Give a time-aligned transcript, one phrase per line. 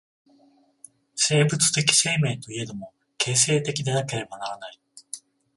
[1.13, 1.57] 生物的
[1.93, 4.81] 生命といえども、形成的でなければならない。